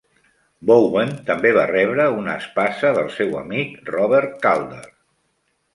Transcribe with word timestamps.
Bowen 0.69 1.11
també 1.27 1.51
va 1.59 1.67
rebre 1.73 2.07
una 2.23 2.39
espasa 2.45 2.93
del 2.99 3.13
seu 3.19 3.39
amic 3.45 3.79
Robert 3.95 4.37
Calder. 4.49 4.87